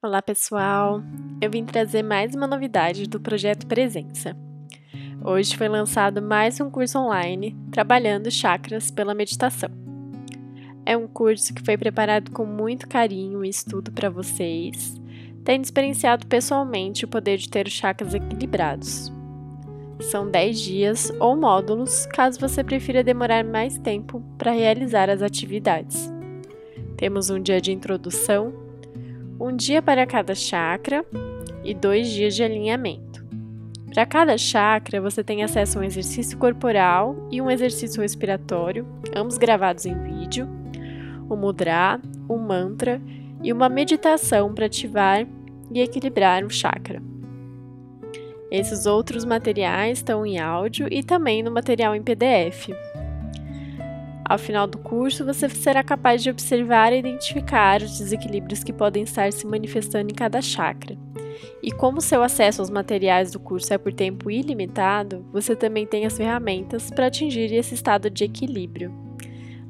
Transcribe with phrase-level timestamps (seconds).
[0.00, 1.02] Olá pessoal,
[1.40, 4.36] eu vim trazer mais uma novidade do projeto Presença.
[5.24, 9.68] Hoje foi lançado mais um curso online trabalhando chakras pela meditação.
[10.86, 14.94] É um curso que foi preparado com muito carinho e estudo para vocês,
[15.44, 19.12] tendo experienciado pessoalmente o poder de ter os chakras equilibrados.
[19.98, 26.08] São 10 dias ou módulos, caso você prefira demorar mais tempo para realizar as atividades.
[26.96, 28.67] Temos um dia de introdução
[29.40, 31.04] um dia para cada chakra
[31.62, 33.24] e dois dias de alinhamento.
[33.92, 39.38] Para cada chakra, você tem acesso a um exercício corporal e um exercício respiratório, ambos
[39.38, 40.48] gravados em vídeo,
[41.28, 43.00] o mudra, o mantra
[43.42, 45.26] e uma meditação para ativar
[45.70, 47.02] e equilibrar o chakra.
[48.50, 52.70] Esses outros materiais estão em áudio e também no material em PDF.
[54.28, 59.04] Ao final do curso, você será capaz de observar e identificar os desequilíbrios que podem
[59.04, 60.98] estar se manifestando em cada chakra.
[61.62, 66.04] E como seu acesso aos materiais do curso é por tempo ilimitado, você também tem
[66.04, 68.92] as ferramentas para atingir esse estado de equilíbrio.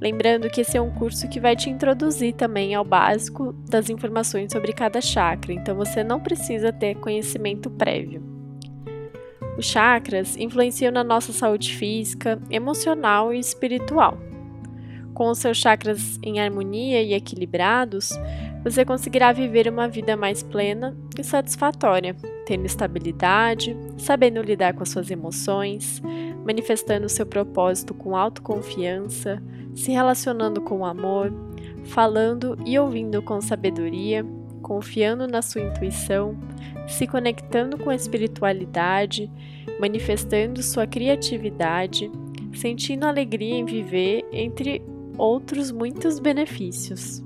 [0.00, 4.52] Lembrando que esse é um curso que vai te introduzir também ao básico das informações
[4.52, 8.22] sobre cada chakra, então você não precisa ter conhecimento prévio.
[9.58, 14.18] Os chakras influenciam na nossa saúde física, emocional e espiritual.
[15.16, 18.10] Com os seus chakras em harmonia e equilibrados,
[18.62, 22.14] você conseguirá viver uma vida mais plena e satisfatória,
[22.44, 26.02] tendo estabilidade, sabendo lidar com as suas emoções,
[26.44, 29.42] manifestando seu propósito com autoconfiança,
[29.74, 31.32] se relacionando com amor,
[31.84, 34.22] falando e ouvindo com sabedoria,
[34.60, 36.36] confiando na sua intuição,
[36.86, 39.30] se conectando com a espiritualidade,
[39.80, 42.12] manifestando sua criatividade,
[42.52, 44.82] sentindo alegria em viver entre
[45.18, 47.22] outros muitos benefícios.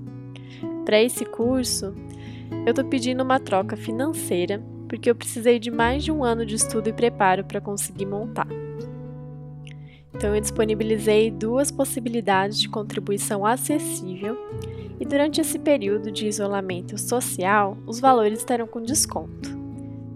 [0.85, 1.95] Para esse curso,
[2.67, 6.57] eu estou pedindo uma troca financeira porque eu precisei de mais de um ano de
[6.57, 8.49] estudo e preparo para conseguir montar.
[10.13, 14.37] Então, eu disponibilizei duas possibilidades de contribuição acessível
[14.99, 19.59] e durante esse período de isolamento social, os valores estarão com desconto.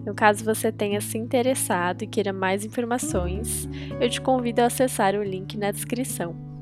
[0.01, 3.67] Então, caso você tenha se interessado e queira mais informações,
[3.99, 6.54] eu te convido a acessar o link na descrição.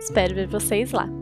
[0.00, 1.19] Espero ver vocês lá!